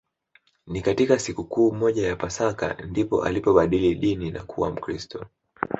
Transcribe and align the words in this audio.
Ni 0.67 0.81
katika 0.81 1.19
sikukuu 1.19 1.71
moja 1.71 2.07
ya 2.07 2.15
Pasaka 2.15 2.73
ndipo 2.73 3.23
alipobadili 3.25 3.95
dini 3.95 4.31
na 4.31 4.43
kuwa 4.43 4.71
Mkristo 4.71 5.25